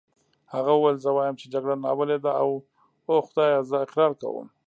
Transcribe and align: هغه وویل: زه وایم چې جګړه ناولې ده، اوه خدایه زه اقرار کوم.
هغه 0.53 0.71
وویل: 0.75 0.97
زه 1.05 1.09
وایم 1.17 1.35
چې 1.41 1.45
جګړه 1.53 1.75
ناولې 1.83 2.17
ده، 2.25 2.31
اوه 3.07 3.21
خدایه 3.27 3.59
زه 3.69 3.75
اقرار 3.85 4.11
کوم. 4.21 4.47